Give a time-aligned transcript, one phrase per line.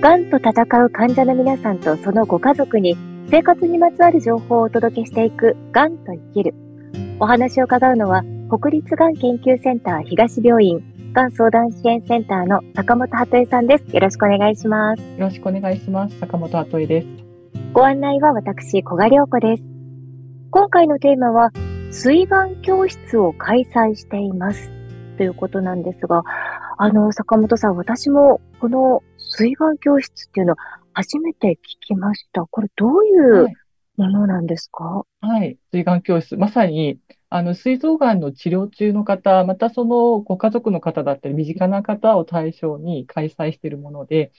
[0.00, 2.96] がんと戦う患者の皆さんとそのご家族に
[3.30, 6.54] 生活にまつわる情報をお届けしていくがんと生きる。
[7.18, 13.84] お話を伺うのは国立がん研究センター東病院がん相談支援センターの坂本鳩恵さんです。
[13.94, 15.02] よろしくお願いします。
[15.02, 16.18] よろしくお願いします。
[16.18, 17.08] 坂本鳩恵です。
[17.74, 19.62] ご案内は私、小賀良子です。
[20.50, 21.52] 今回のテーマは、
[21.90, 24.72] 水が教室を開催しています。
[25.18, 26.22] ということなんですが、
[26.78, 30.56] あの、坂本さん、私もこの水が教室っていうの
[30.92, 32.46] 初めて聞きました。
[32.50, 33.46] これどういう
[33.96, 36.36] ものなんですか、はい、水が教室。
[36.36, 36.98] まさに、
[37.28, 44.32] あの、膵臓がんの治療中の方、またそのご家族の方だったり、身近な方を対象に開催しているもので、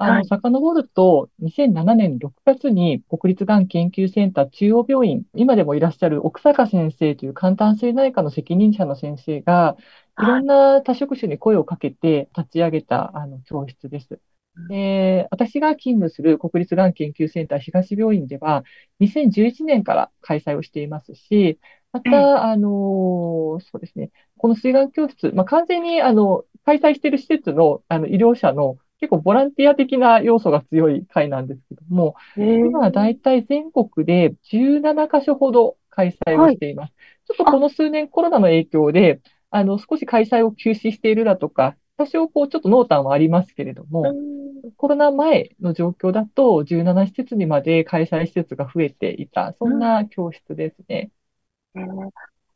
[0.00, 9.76] あの、遡ると、2007年6月に国立がん研究センター中央病院、今でもいらっしゃる奥坂先生という肝胆膵内科の責任者の先生が、
[10.20, 14.20] いろんな多職種に声をかけて立ち上げたあの教室です。
[14.66, 18.64] で、私が勤務する国立がん研究センター東病院では、
[19.00, 21.58] 2011年から開催をしていますし、
[21.92, 36.90] また、あの、そうですね、この水がん教室、まあ、完全に、あの、開催している施設の、あの、医療者の結構ボランティア的な要素が強い会なんですけども、今はだいたい全国で17カ所ほど開催をしています。
[36.90, 36.92] はい、
[37.26, 39.20] ちょっとこの数年コロナの影響で、
[39.50, 44.14] あの、少し開催を休止しているだとか、多少こう、ちょっと濃淡はありますけれども、
[44.76, 51.10] コロナ前の状況だと、17施設にまで開催施設が増えていた、そんな教室ですね。
[51.74, 52.10] うん、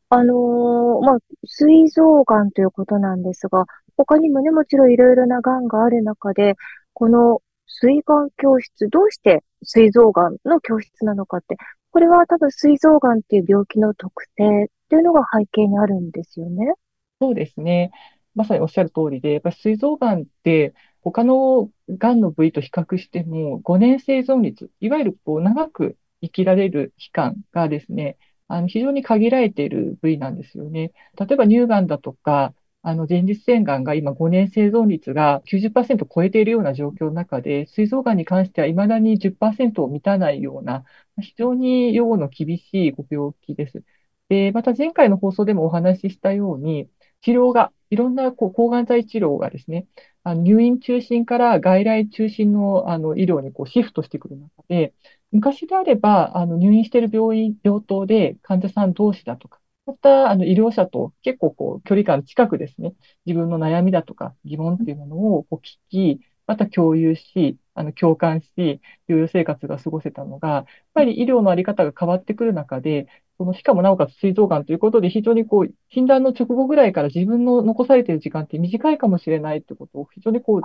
[0.09, 3.65] あのー、まあ、膵臓がんということなんですが、
[3.97, 6.55] 他にもね、もちろんいろいろながんがある中で、
[6.93, 11.57] この膵がん教室、どうして膵臓がんの教室なのかって、
[11.91, 16.75] これは多分膵臓がんっていう病気の特性っていうのが背景にあるんですよね。
[17.21, 17.91] そうですね。
[18.35, 30.91] まさにおっしゃる通りで、やっぱり膵臓がんって他のがんの部位と比較しても5年生存率、いわゆるこう長く生きられる期間がですね、あの非常に限られている部位なんですよね。
[31.19, 32.53] 例えば乳がんだとか、
[32.85, 40.83] あの前立腺がんが今5年生存率が90%超えているような状況の中で、膵臓がんに関しては未だに10%を満たないような、
[41.21, 43.83] 非常に予後の厳しいご病気です。
[44.29, 46.89] で、また前回の放送でもお話ししたように、
[47.21, 49.87] 治療が、いろんなこう抗がん剤治療がですね、
[50.23, 54.93] あの入院中心から外来中心のあの医療にこうシフトしてくる中で、
[55.31, 62.93] 昔であればあの入院している病院、病棟で患者さん同士だとか、またあの医療者と結構こう距離感近くですね、
[63.25, 80.61] 自分の悩みだとか疑問っていうものをこう聞き、また共有し、あの共感し、療養生活が過ごせたのが、やっぱり医療のあり方が変わってくる中で、そのしかもなおかつ膵臓がんということで、非常にこう、診断の直後ぐらいから自分の残されている時間って短いかもしれないってことを非常にこう、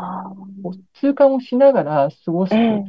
[0.95, 2.55] 痛感をしながら過ごす。
[2.55, 2.85] えー、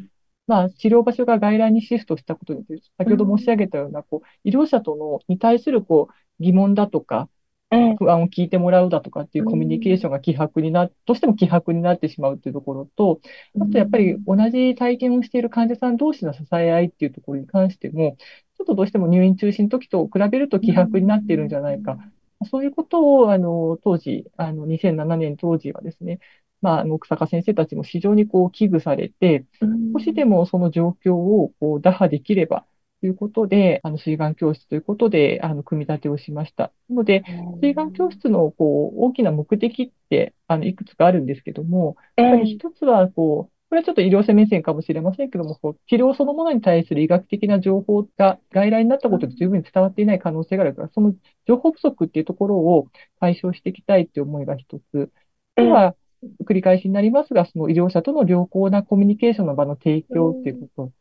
[0.47, 7.29] まあ、治療場所が外来にシフトしたことによって、先ほど申し上げたような、こう、医療者との、に対するこう、疑問だとか、
[7.99, 13.21] 不安を聞いてもらうだとかっていうコミュニケーションが希薄にな、どうしても希薄になってしまうっていうところと、
[13.59, 18.17] あとやっぱり同じ体験をしている患者さん同士の支え合いっていうところに関しても、
[18.57, 21.97] ちょっとどうしても入院中止の時と比べると希薄になっているんじゃないか。
[22.49, 26.19] そういうことを、あの、当時、あの、2007年当時はですね、
[26.61, 29.45] まあ、あの、草加先生たちも非常にこう危惧されて、
[29.93, 32.65] 少しでもその状況をこう打破できれば、
[33.01, 36.73] ということで、あの、水眼教室ということで、あの、組み立てをしました。
[36.89, 37.23] なので、
[37.61, 51.13] 水眼教室の、こう、大きな目的って、あの、いくつかあるんですけども、やっぱり一つは、こう、これはちょっと医療者目線かもしれませんけども、こう治療そのものに対する医学的な情報が外来になったことで十分に伝わっていない可能性があるから、その
[51.45, 52.87] 情報不足っていうところを
[53.19, 55.11] 解消していきたいっていう思いが一つ。
[55.55, 55.95] では、
[56.45, 60.91] 繰り返しになりますが、その医療者との良好なコミュニケーションの場の提供っていうこと。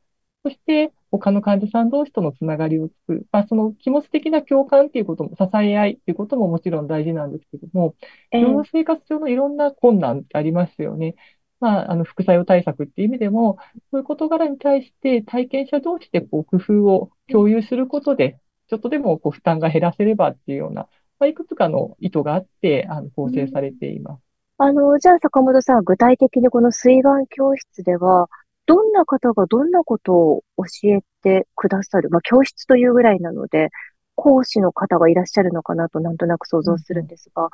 [0.44, 3.26] そして、他の患者さん同士とのつながりを作る。
[3.32, 7.94] まあ、その気持ち的な共感っていうことも、支え合いっていうことももちろん大事なんですけども、
[8.32, 11.14] 療養生活上のいろんな困難ってありますよね。
[11.60, 13.58] まあ、あの、副作用対策っていう意味でも、
[13.90, 18.38] そういう事柄に対して体験者同士でこう工夫を共有することで、
[18.68, 20.88] ちょっとでもこう負担が減らせればっていうような、
[21.18, 24.20] まあ、いくつかの意図があって、あの、構成されています。
[24.58, 28.28] あの、じゃあ坂本さん、具体的にこの水眼教室では、
[28.68, 33.70] どんな方がどんなことを教えてくださる、まあ、教室というぐらいなので、
[34.14, 37.48] 講師の方がいらっしゃるのかなとなんとなく想像するんですが、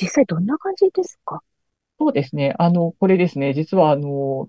[0.00, 1.42] 実際どんな感じですか？
[2.00, 2.54] そうですね。
[2.58, 4.48] あの、これですね、実はあの、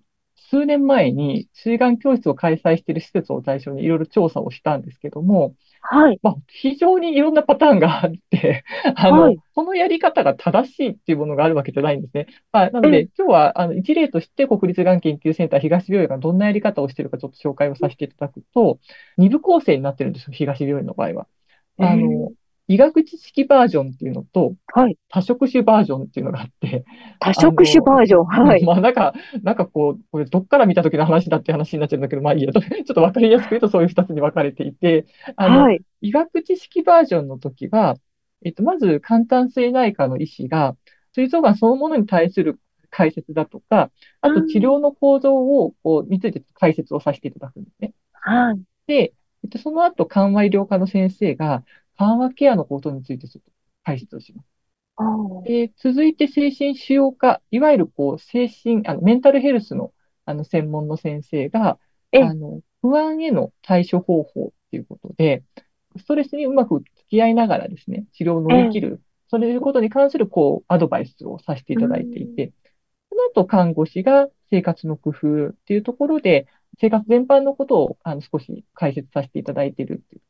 [0.50, 5.56] 数年前に水眼教室を開催している施設を対象にいろいろ調査をしたんですけども、
[5.90, 6.20] はい。
[6.22, 8.64] まあ、非常にいろんなパターンがあって、
[8.96, 9.40] あの、はい。
[9.54, 12.28] そのやり方が正しいっていうものがあるわけじゃないんですね。
[12.52, 18.80] まあ、なのえ、で、今日は、あの、一例として国立がん研究センター東病院がどんなやり方をしているかちょっと紹介をさせていただくと、
[19.18, 21.28] 二部構成になってるんですよ、東病院の場合は。
[21.78, 22.34] えあの、
[22.68, 24.98] 医学知識バージョンっていうのと、はい。
[25.10, 26.86] 多職種バージョンっていうのがあって、
[27.20, 28.26] 多あ職種バの、ージョン。
[28.26, 28.66] はい。
[28.66, 29.14] まあなんか、
[29.44, 35.86] なんかこう、これどっから見た時の話だって話になっちゃうんだけど、まあいいや、 ちょっとわかりやすく言うとそういう二つに分かれていて、あの、はい。
[36.02, 37.96] 医学知識バージョンの時は、
[38.44, 40.78] えっと、まず簡単性内科の医師が、
[41.14, 42.60] 膵臓がんそのものに対する
[42.90, 43.92] 解説だとか、
[44.22, 44.68] あと治うん。
[44.68, 47.94] 療の構造を、こう、について解説をさせていただくんですね。
[48.14, 48.66] はい。
[48.88, 49.14] で、
[49.44, 51.64] えっと、その後、緩和医療科の先生が、
[51.98, 53.52] 緩和ケアのことについてちょっと
[53.84, 54.48] 解説をします。
[55.44, 59.94] で、続いて精神腫瘍科、いわゆるこう、精神、あの、メンタルヘルスの、
[60.26, 61.80] あの、専門の先生が、
[62.12, 65.44] え、あの、不安への対処方法っていうことで、
[65.98, 72.30] ストレスにうまく付き合いながらですね、治療を乗り切え、る、それいうことに関する、こう、アドバイスをさせていうただいていん。
[72.30, 72.54] て、
[73.12, 76.48] その後、看護師が生活の工夫っていうところで、
[76.80, 80.22] 生活全般のことを、あの、少し解説させていただいているっていう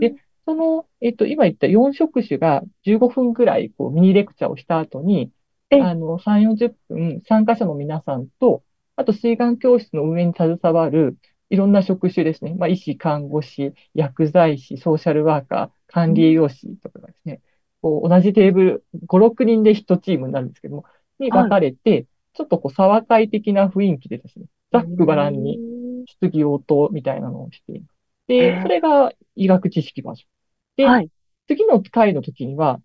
[0.00, 0.18] で、うん。
[0.46, 5.32] その、えっと、今言った4職種が15分くらい、こう、ミニレクチャーをした後に、
[5.70, 8.64] え、あの、3、40分、参加者の皆さんと、
[8.96, 11.18] あと、水眼教室の運営に携わる、
[11.50, 12.54] いろんな職種ですね。
[12.54, 17.42] まあ、医師、看護師、薬剤師、ソーシャルワーカー、管理栄養士とかがですね、
[17.82, 20.84] こう、同じテーブル、5、6人で1チームになるんですけども、
[21.18, 21.56] に分はい。
[21.56, 27.90] かれて、ちょっとこう、沢会的な雰囲気でですね、えざっくばらんにー、質疑応答みたいなのをしています。
[28.28, 30.35] で、そえー、れが医学知識バージョン。
[30.76, 31.10] で、はい。
[31.48, 32.80] 次の回の時には、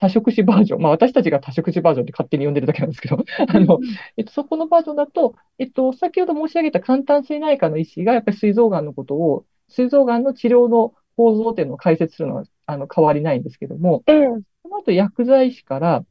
[0.00, 0.82] 多職種バージョン。
[0.82, 3.90] まあ私たちが多職種バージョンって勝手に呼んでるだけなんですけど、あの、うんうん。
[4.16, 16.04] えっと、そこのバージョンだと、えっと、先ほど申し上げた簡単性内科の医師がやっぱり膵臓がんのことを、膵臓がんの治療の構造っていうのを解説するのは、あの、変わりないんですけども、えー、その後薬剤師から、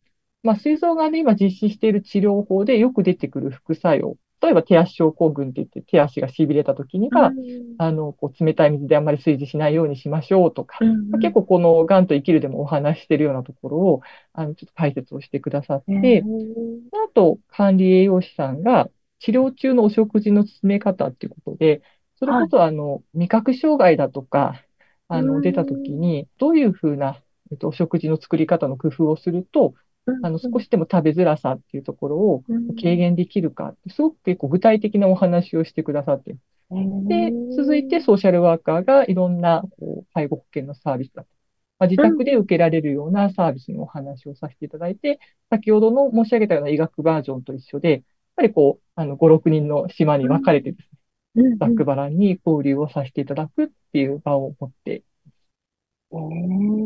[0.44, 4.18] まあ、膵臓がんで今実施している治療法でよく出てくる副作用。
[4.42, 7.36] 例えば手足症候群って言って手足が痺れた時にうは、
[7.76, 7.78] ん。
[7.78, 11.22] あの、こう冷たい水であんまり炊事しないようにしましょうとか、うん。
[11.22, 14.02] 結構このがんと生きるでもお話ししているようなところを、
[14.34, 18.90] あの、ちょっと解説をしてくださっえて、ー、あと管理栄養士さんが
[19.20, 21.82] 治療中のお食事の進め方っていうことで、
[22.16, 22.48] それはい。
[22.48, 24.64] こそあの、味覚障害だとか、
[25.12, 25.96] うあの、出た時ん。
[25.96, 27.22] に、どういうふうな、
[27.52, 29.74] えっと、お食事の作り方の工夫をすると、
[30.24, 30.40] あの。
[30.40, 32.76] 少しでも食べづらさっていうところをうん。
[32.76, 36.36] 軽減できるかすごく結構具体的なお話をしてくださって
[36.72, 41.36] えで、続いてー、ソーシャルワーカーがいろんなこう介護保険のサービスだとか、
[41.80, 42.02] まあ、自。
[42.02, 45.20] 宅で受けられるようなサービスのお話をさせていただいて、
[45.50, 48.02] 先ほどの申し上げたような医学バージョンと一緒で、やっ
[48.38, 50.88] ぱりこう、あの、5、6人の島に分かれてですね、
[51.36, 51.58] うんうん。
[51.58, 55.04] ざっくばらんに交流をさせていただくっていう場を持って、
[56.14, 56.16] え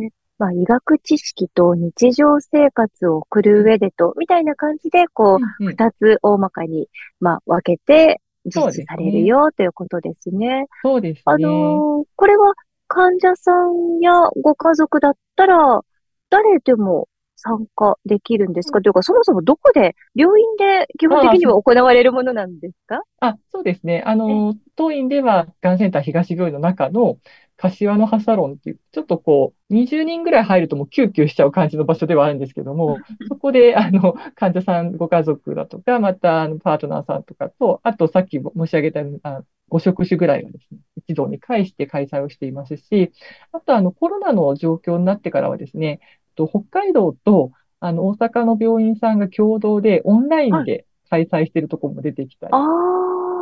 [0.07, 5.71] えまあ、医学知識と日常生活を送るうん、上でと、みたいな感じで、こう、うん、うん。
[5.71, 6.89] 二つ大まかに、
[7.19, 9.25] まあ、分けて実施される。
[9.25, 10.67] よということですね。
[10.83, 11.43] そうですあね。
[11.43, 12.53] のーこれは
[12.87, 14.11] 患者さんや
[14.43, 15.81] ご家族だったら、
[16.29, 23.01] 誰でも参加できるんですうんかというか、そもそもどこで、病院で基本ああ、的には行われるものなんですか？
[23.19, 24.03] あ、そうですね。
[24.05, 27.17] あえ、の、当院では、がんセンター東病院の中の
[27.57, 43.11] 柏の葉サロンっていう、ちょっとこう、20人ぐらい入るともうキューキューしちゃう感じの場所ではあるんですけども、そこで、あの、患者さん、ご家族だとか、また、あの、パートナーさんとかと、あと、さっき申し上げたように、あ、5職種ぐらいがですね、一堂に会して開催をしていますし、
[43.51, 45.99] あと、あの、コロナの状況になってからはですね、
[46.35, 50.61] と北海道と、あの、大阪の病院さんが共同でオンライはい。
[50.61, 52.61] ンで開催しているところも出てきたあり、あ、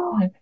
[0.09, 0.33] はい。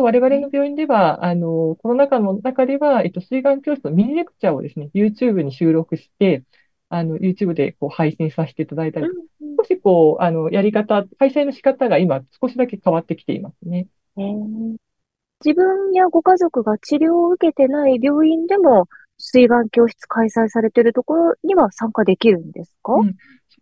[0.00, 6.42] あと、我々の病院では、あの、コロナ禍の中では、えっと、水眼教室のミニレクチャーをですね、YouTube に収録して、
[6.88, 9.10] あの、YouTube でこう配信させていただいたうり
[9.58, 13.86] 少しこう、あの、やり方、開催の仕方が今少しだけ変わってきていますね。
[15.44, 18.88] 自分やご家族が治療を受けてない病院でも、
[19.20, 22.94] 水眼教室開催されているところには参加できるんですか？
[22.94, 23.14] うん。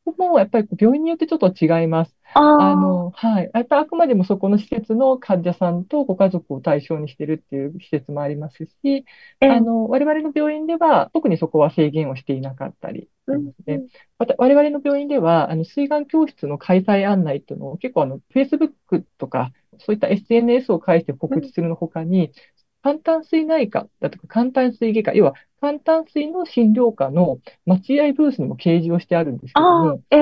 [0.04, 2.14] そこもやっぱり病院によってちょっと違います。
[2.34, 3.50] あああの、はい。
[3.52, 9.04] あと、あくまでもそこの施設の患者さんとご家族を対象にしてるっていう施設もありますし、
[9.40, 13.52] あの、我々の病院では特にそこは制限をしていなかったりうん。
[13.66, 13.88] うん、
[14.18, 22.32] また、我々の病院では、あの、水眼教室の開催案内っていうのを結構あの、Facebook とか、そういった SNS を介してうん、告知するの他に、
[22.82, 30.16] 簡単水内科だとか簡単水外科、要は簡単水の診療科の待合ブースにも掲示をしてあるんですけども、え。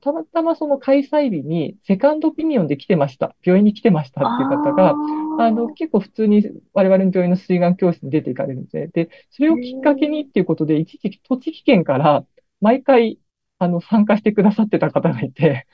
[0.00, 3.34] たまたまその開催日にセカンドオピニオンで来てました。
[3.42, 4.94] 病院に来てましたっていう方が、
[5.38, 8.86] あの、結構普通に我々の病院の水眼教室に出ていかれるんですね。
[8.88, 12.24] で、それをきっかけにっていうことで、一時期栃木県から
[12.60, 13.18] 毎回、
[13.58, 15.66] あの、参加してくださってた方がいて。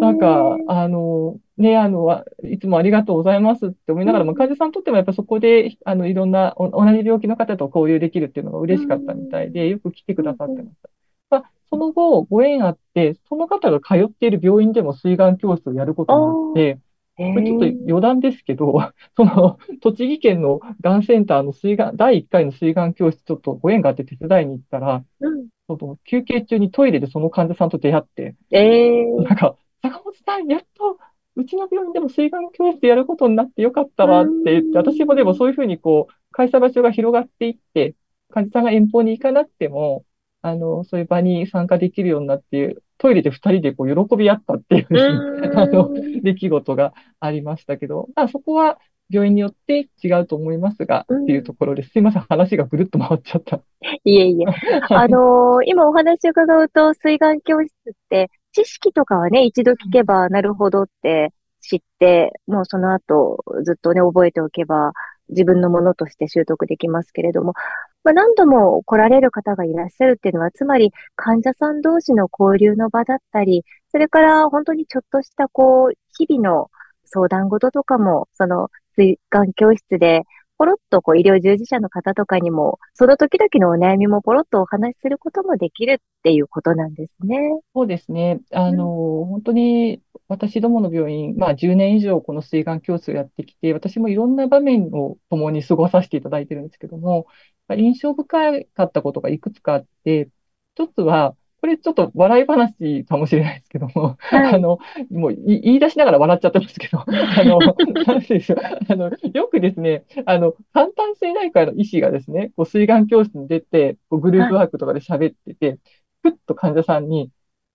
[0.00, 10.90] なんか、あの、ね、あの、わいつもありがとうございますって思いながらも、患者さんにとってもやっぱそこで、あの、いろんなお同じ病気の方と交流できるっていうのが嬉しかったみたいで、よく来てくださってました。
[11.30, 16.80] まあ、その後、ご縁あって、その方が通っている病院でも水眼教室をやることになって、
[17.22, 17.74] へこれちょっとえ。
[17.86, 18.72] 余談ですけど、
[19.16, 25.48] その、栃木県のがんセンターの水眼、第1回の水眼教室、ちょっとご縁があって手伝いに行ったら、うん。
[25.78, 29.04] その休憩中にトイレでその患者さんと出会って、ええ。
[29.22, 30.98] なんか、坂本さん、やっと、
[31.36, 37.94] うちの病院でも水眼教室やることになってよかったわって言って、私もでもそういうふうにこう、開催場所が広がっていって、
[38.30, 40.04] 患者さんが遠方に行かなくても、
[40.42, 44.86] あの、そういう場に参加できるようになって、トイレで二人でこう、喜び合ったっていう
[45.56, 46.22] あの、ーん。
[46.22, 48.78] 出来事がありましたけど、まあそこは
[49.10, 51.90] 病院によって違うと思いますが、うんっていうところです。
[51.90, 53.60] すいません、話がぐるっと回っちゃった。
[54.04, 54.46] いえいえ。
[54.94, 64.92] あのー今お話を伺うと、水眼教室って、知識とかはね、一度聞けばなるほどって知って、もうその後ずっとね、覚えておけば
[65.28, 67.54] 自分のものとして習得できますけれども、
[68.02, 76.70] まあ、何度も来られる方がいらっしゃるっていうのは、つまり患者さん同士の交流の場だったり、それから本当にちょっとしたこう、日々の
[77.04, 78.70] 相談事とかも、その
[79.00, 80.24] 水眼教室で
[80.60, 87.38] ポロッとこう医療従事者の方とかにも、その時々のお悩みもポロッとお話しすることもできるっていうことなんですね。
[87.74, 88.40] そうですね。
[88.52, 88.84] あの、
[89.24, 97.26] 本当に私どもの病院、まあ10年以上この水眼教室をやってきて、私もいろんな場面を共に過ごさせていただいてるんですけども、
[97.74, 98.26] 印象深
[98.74, 100.28] かったことがいくつかあって、
[100.74, 104.54] 一つは、これちょっと笑い話かもしれないですけども、はい。
[104.54, 104.78] あの、
[105.10, 107.58] もうい言い出しながら笑っちゃってますけど、 あの、
[108.06, 115.78] なんでしょう、あの、よくですね、あの、簡単性内科の医師がですね、こう、水眼教室に出て、こうグループワークとかで喋ってて、
[116.22, 117.30] ふっと患者さんに、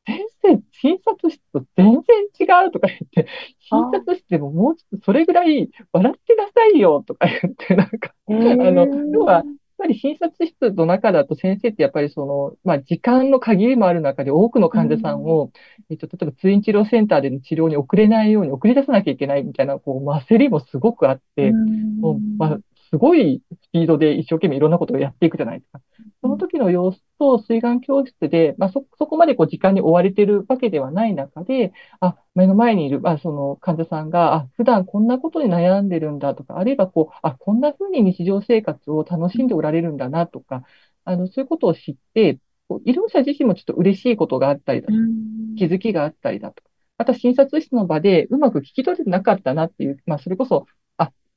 [0.05, 2.03] 先生、診察室と全然
[2.39, 3.27] 違うとか言って、
[3.59, 9.47] 診察室でももうちょっとそれぐらい笑ってなさいよとか言って、なんか、へあの、ー要は、
[9.85, 15.51] ぱり診察室の中だと先生ってやっぱりその、まあ時間の限りもある中で多くの患者さんを、
[15.89, 22.01] えっと、例えば通院治療センターでの治療に遅れないように送り出さなきゃいけないみたいな、こう、焦りもすごくあって、うん。
[22.01, 22.59] もう、まあ、
[22.95, 25.81] すごいスピードで一生懸命いろんなことをやっていくじゃないですか。
[26.21, 40.63] その時の様子と水眼教室で、まあ、そ、そこまでこう時間に追われてるわけではない中で、あ、目の前にいる、あ、その患者さんが、あ、普段こんなことに悩んでるんだとか、あるいはこう、あ、こんな風に日常生活を楽しんでおられるんだなとか、
[41.03, 42.39] あの、そういうことを知って、
[42.85, 50.84] 医療者自身もちょっと嬉しいことがあったりだとかうん気づきがあったりだとか、また診察室の場でうまく聞き取れてなかったなっていう、まあ、それこそ、あ、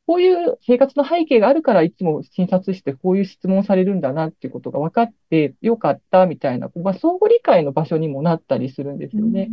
[0.08, 9.50] こういう生活の背景があるから、いつも診察室でこういう質問をされるんだなっていうことが分かってよかったみたいな、まあ、相互理解の場所にもなったりするんですよね。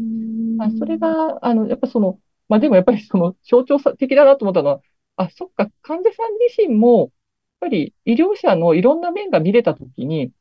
[0.57, 4.81] まあ、それが、あの、やっぱその、まあ、でもやっぱりその象徴的だなと思ったのは、
[5.17, 7.09] あ、そっか、患者さん自身も、やっ
[7.59, 10.31] ぱり医療者のいろんな面が見れたときに、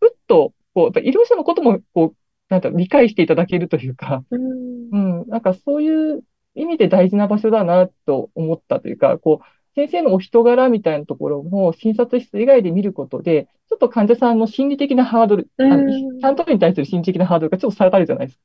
[0.00, 2.16] ふっと、こう、やっぱ医療者のことも、こう、
[2.50, 5.20] なんだろう、理解していただけるというか、うん。
[5.22, 16.20] うん、なんかそういう意味で大事な場所だなと思ったというか、こう、先生のお人柄みたいなところも診察室以外で見ることで、ちょっと患者さんの心理的なハードル、あのうん。
[16.20, 18.42] 担当医に対する心理的なハードルがちょっと下がるじゃないですか。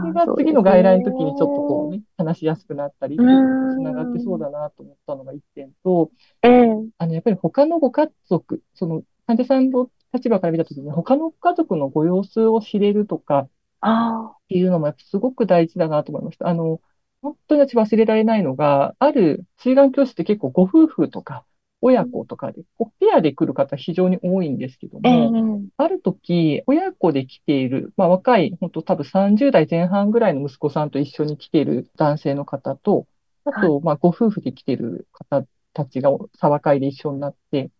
[0.00, 3.82] それが次の外来の時にちょっとこうね、話しやすくなったり、つうん。
[3.82, 6.10] ながってそうだなと思ったのが一点と、
[6.42, 6.68] ええ。
[6.98, 13.48] あの、やっぱり他のご家族、その患者さんの立場から見たときに、他のご家族のご様子を知れるとか、
[13.80, 16.48] あっていうのもやっぱすごく大事だなと思いました。
[16.48, 16.80] あの、
[17.22, 21.44] 本当に私忘れられないのが、ある水眼教室って結構ご夫婦とか
[21.80, 25.34] 親子とかで、こうペアで来る方非常に多いんですけども、
[25.76, 33.06] ある時、親子で来ている、まあ若い、本当多分30代前半ぐらいの息子さんと一緒に来ている男性の方と、
[33.44, 37.70] あと、まあご夫婦で来ている方たちが沢会で一緒になって、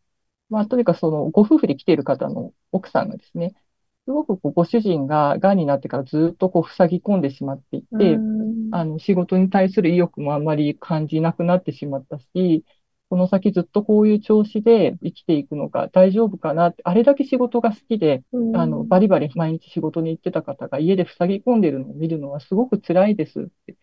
[0.51, 3.55] まあとにかくそのご夫婦で来ている方の奥さんがですね、
[4.09, 12.65] すごくこうご主人が癌になってからずっとこう塞ぎ込んでしまっていて、うんあの仕事に対する意欲もあんまり感じなくなってしまったし、
[13.09, 23.77] この先ずっとこういう調子で生きていくのが大丈夫かなって、あれだけ仕事が好きで、うんあの、バリバリ毎日仕事に行ってた方が家で塞ぎ込んでるのを見るのはすごく辛いですって。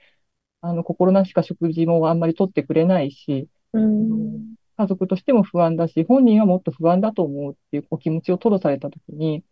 [0.62, 4.55] あの、心なしか食事もあんまり取ってくれないし、うん。
[4.77, 9.44] 家族としても不安だし、本人はもっと不安だと思うっていうお気持ちを吐露されたときに、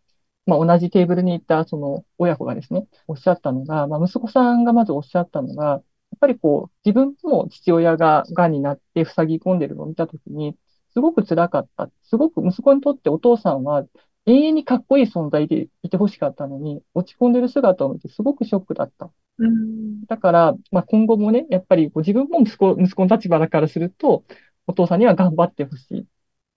[0.45, 5.81] まあ、同じテーブルにいたその親子がですね、おっしゃったのが、まあ、息子さんがまずおっしゃったのが、やっ
[6.19, 10.57] ぱりこう、自分も父親が癌になって塞ぎ込んでるのを見たときに、
[10.93, 11.89] すごく辛かった。
[12.03, 13.85] すごく息子にとってお父さんは
[14.25, 19.11] 永遠にかっこいい存在でいてほしかったのに、落ち込んでる姿を見てすごくショックだった。
[19.37, 20.05] うん。
[20.05, 24.23] だから、まあ、今後もね、やっぱりこう自分も息子、息子の立場だからすると、
[24.67, 26.07] お父さんには頑張ってほしい。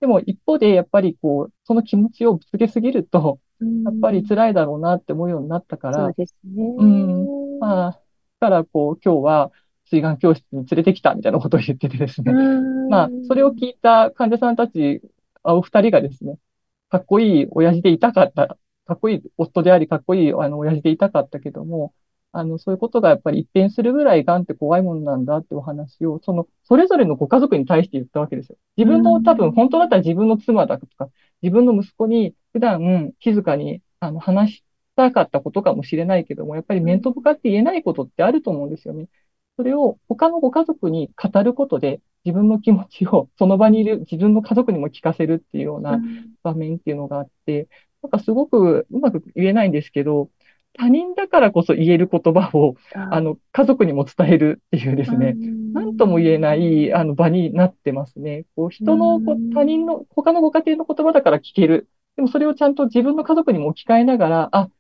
[0.01, 6.75] でも一方で、やっぱりこう、その気持ちをぶつけすぎると、やっぱり辛いだろうなって思うようになったからそう、ですね。
[6.79, 7.91] うんまあ、
[8.41, 9.53] だからこう、今日は
[9.87, 12.33] 水眼教室に連れてきたみたいなことを言っててですね。
[12.33, 15.01] うんまあ、それを聞いた患者さんたち、
[15.43, 16.39] あお二人がですね、
[16.91, 21.95] かっこいい親父でいたかった、かっこいい夫であり、かっこいいあの親父でいたかったけども、
[22.37, 28.59] あの、そういうことがやっぱり一変するぐらい癌って怖いものなんだってお話を、その、それぞれのご家族に対して言ったわけですよ。
[28.77, 31.09] 自分の多分、本当だったら自分の妻だとか、
[31.41, 34.65] 自分の息子に普段静かにあの話し
[34.97, 39.09] たかったことかもしれないけども、やっぱり面と向かって言えないことってあると思うんですよね。
[39.57, 46.01] それを他のご家族に語ることで、自分の気持ちを その場にいる自分の家族にも聞かせるっていうような
[46.43, 47.69] 場面っていうのがあって、
[48.03, 50.31] なんかすごくうまく言えないんですけど、
[50.77, 52.75] 他人だからこそ言える言葉を、
[53.09, 55.39] あの、家族にも伝えるっていうですね、
[55.73, 58.45] なんとも言えない、あの、場になってますね。
[58.57, 61.89] こう、人の、こう他人の、他のご家庭の言葉だから聞ける。
[62.17, 64.71] でもそれをちゃんと自分の家族にも置き換えながら、あ、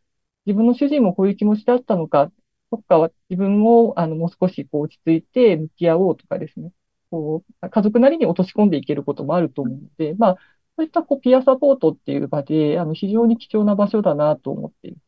[0.46, 2.32] 自分の主人もこういう気持ちだったのか、
[2.70, 6.72] そっか、自分も、あの、もう少し、こう、落ち着いて向き合おうとかですね。
[7.10, 10.36] こう、家族なりに落とし込んでいけることもあると思うので、まあ、
[10.76, 15.05] そういった、こう、ピアサポートっていう場で、あの、非常に貴重な場所だなと思っています。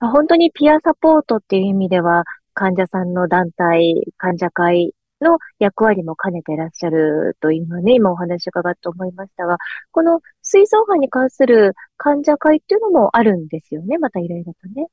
[0.00, 9.56] 本当にピアサポートっていう意味では、患者さんの団体、患者会の役割も兼ねていらっしゃるというね、今お話伺って思いましたが、
[9.90, 14.86] この膵臓がんに関する患者会っていうのもあるんですよね、またいろいろとね。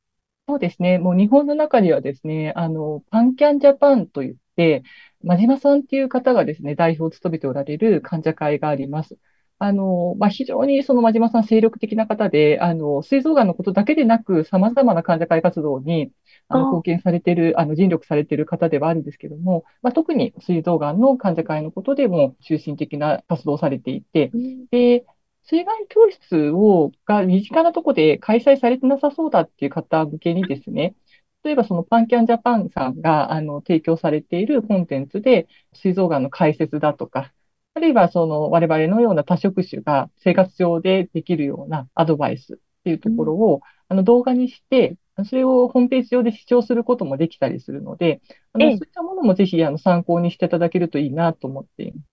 [0.47, 0.97] そうですね。
[0.97, 4.83] もう日本の中にはですね、あの、パンキャンジャパンといって、
[5.23, 9.17] 真島さんっていう方がですね、代表を務めておられる患者会があります。
[9.63, 16.11] あの、まあ、非常にその真島さん精力的な方で、あの、膵臓がんのことだけでなく、様々な患者会活動に、
[16.47, 16.65] あの、あ。
[16.65, 24.65] 貢献されている、あの、尽力されている方ではあるんですけども、まあ、特に膵臓がんの患者会のことでも中心的な活動をされていて、うん。
[24.71, 25.05] で、
[25.43, 30.95] 水害教室を、が身近なとこで開催されてなさそうだっていう方向けにですね、
[31.43, 37.31] 例えばそのパンキャンジャパンさんが、あの、提供されているコンテンツで、膵臓がんの解説だとか、
[37.73, 48.21] あるいはその我々のような多職種が生活上でできるようなアドバイスっていうところを、あの動画にして、それをホームページ上で視聴することもできたりするので、
[48.53, 52.05] あのええそういったものもぜひあの参考にしていただけるといいなと思っています。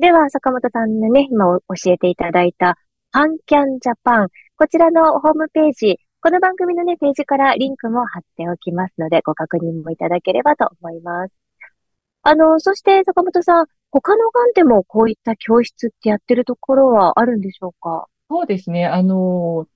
[0.00, 2.78] では、坂本さんのね、今お教えていただいた、
[3.10, 4.28] パンキャンジャパン。
[4.56, 11.38] こちらのホームページ、この番組のね、ページからリンクも貼っておきますので、ご確認もいただければと思います。
[12.22, 18.06] あの、そして坂本さん、他のがんでもこういった教室ってやってるところはあるんでしょうか？
[18.30, 18.86] そうですね。
[18.86, 19.66] あの、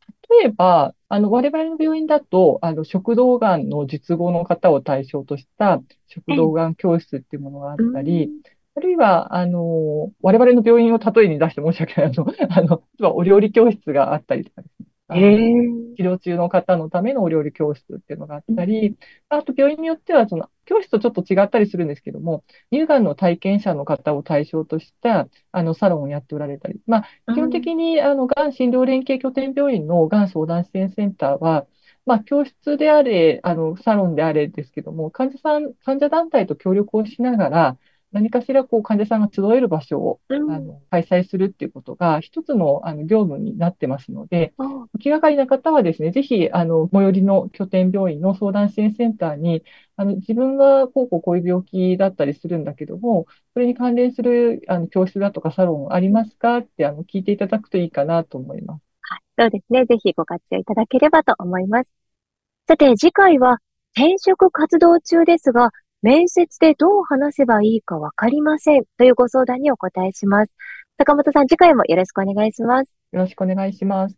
[0.42, 8.30] 例えば、あの、我々の病院だと、あの、食道がんの術後の方を対象とした食道がん教室っていうものがあったり、
[8.74, 12.10] あるいは、あの、我々の病院を例えに出して申し訳ない。
[12.10, 12.60] あの、あ
[13.00, 14.81] の、お料理教室があったりとかですね。
[15.12, 15.82] あの。
[15.94, 18.96] 治療中の方のためのお料理教室っていうのがあったり、
[19.28, 31.66] あと病院によっては、その、教室とちょっと違ったりするんですけども、乳がんの体験者の方を対象とした、あの、サロンをやっておられたり、まあ、基本的に、あの、がん診療連携拠点病院のがん相談支援センターは、
[32.04, 37.78] まあ、教室であれ、あの、サロンであれですけども、患者さん、患者団体と協力をしながら、
[38.12, 49.64] 何かしらこう患者さんが集える場所をうんあの開催するっていうことが一つのあの業務になってますので、あ気がかりな方はですね、ぜひ、あの、最寄りの拠点病院の相談支援センターに、
[49.96, 58.82] あの、自分はこうこうこういう病気だったりするんだけども、それに関連する、あの、教室だとかサロンありますかって、あの、聞いていただくといいかなと思います。
[59.38, 59.86] そうですね。
[59.86, 61.90] ぜひご活用いただければと思います。
[62.68, 63.58] さて、次回は
[63.96, 65.70] 転職活動中ですが、
[66.02, 70.52] 面接でどう話せばいいかわかりませんというご相談にお答えします。
[70.98, 72.90] 坂本さん、次回もよろしくお願いします。
[73.12, 74.16] よろしくお願いします。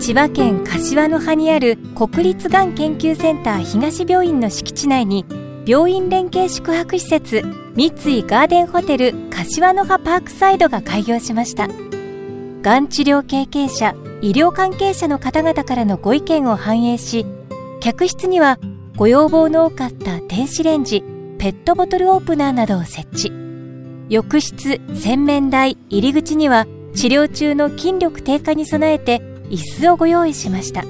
[0.00, 5.24] 千葉県柏の葉にある国立がん研究センター東病院の敷地内に
[5.64, 7.42] 病院連携宿泊施設
[7.76, 17.24] 三井ガーデンホテル柏の葉パークサイドが開業しましたがん治療経験者医療関係者の方々からのご意見を反映し
[17.82, 18.60] 客室には
[18.94, 21.02] ご要望の多かった電子レンジ
[21.38, 23.32] ペットボトルオープナーなどを設置。
[24.08, 29.18] 浴室、洗面台、入り口には治療中の筋力低下に備えて
[29.50, 30.82] 椅子をご用意しました。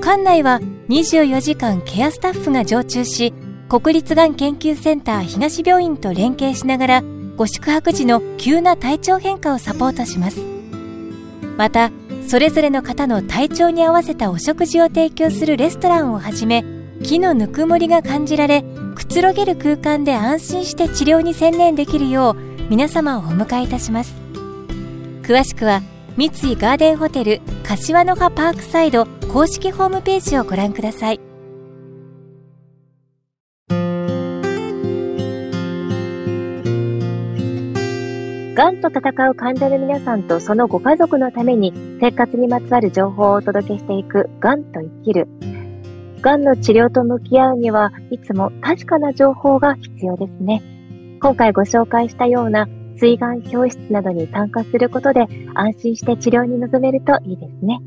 [0.00, 3.32] 館内は24時間ケアスタッフが常駐し、
[3.68, 7.02] 国立がん研究センター東病院と連携しながら、
[7.36, 10.40] ご宿泊時の急な体調変化をサポートします。
[11.56, 11.92] また、
[12.26, 16.64] それぞれの方の体調に合わせたお食事を提供するレストランをはじめ、
[17.02, 22.36] 木のぬくもりが感じられ、くつろげる空間で安心して治療に専念できるよう、
[22.68, 24.14] 皆様をお迎えいたします。
[25.22, 25.82] 詳しくは、
[26.16, 31.25] 三井ガーデンホテル柏の葉パークサイド公式ホームページをご覧ください。
[38.56, 45.28] がんと戦う患者の皆さんとそのご家族のために生活にまつわる情報をお届けしていくがんと生きる。
[46.22, 50.62] がんの治療と向き合うにはいつも確かな情報が必要ですね。
[51.20, 52.66] 今回ご紹介したような
[52.98, 57.80] 水がん教室などに参加することで安心して治療に臨めるといいですね。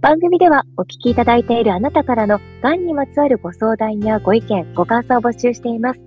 [0.00, 6.00] 番組ではお聞きいただいているあなたからのがんにまつわるご相談やご意見、ご感想を募集しています。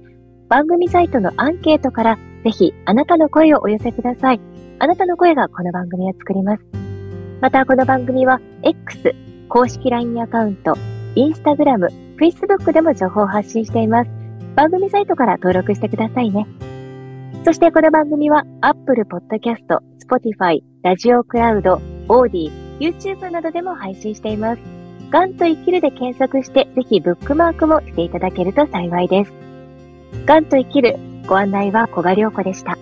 [0.49, 4.41] 番組サイトのアンケートからぜひあなたの声をお寄せください。
[4.79, 6.65] あなたの声がこの番組を作ります。
[7.39, 9.15] またこの番組は X、
[9.47, 10.73] 公式 LINE アカウント、
[11.15, 14.11] Instagram、Facebook でも情報を発信しています。
[14.55, 16.45] 番組サイトから登録してくださいね。
[17.45, 24.61] そしてこの番組は Apple Podcast、Spotify、ラジオクラウド、オーディ、YouTube などでも配信しています。
[25.11, 29.33] ガンと生きるで検索して、ぜひブックマークもしていただけると幸いです。
[30.25, 32.77] ガンと生きるご案内は小賀良子でした。